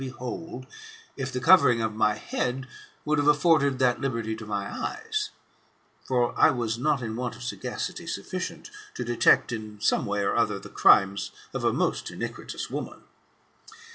[0.01, 0.67] 15I behold,
[1.15, 2.65] if the covering of my head
[3.05, 5.29] would have afforded that h'berty to my eyes:
[6.05, 10.35] for I was not in want of sagacity sufficient to detect, in some way or
[10.35, 13.03] other, the crimes of a most iniquitous woman.